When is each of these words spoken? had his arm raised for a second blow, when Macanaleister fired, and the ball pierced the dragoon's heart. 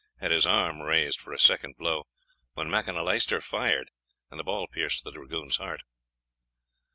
had 0.19 0.31
his 0.31 0.47
arm 0.47 0.81
raised 0.81 1.21
for 1.21 1.31
a 1.31 1.37
second 1.37 1.75
blow, 1.77 2.05
when 2.53 2.67
Macanaleister 2.71 3.39
fired, 3.39 3.91
and 4.31 4.39
the 4.39 4.43
ball 4.43 4.65
pierced 4.65 5.03
the 5.03 5.11
dragoon's 5.11 5.57
heart. 5.57 5.83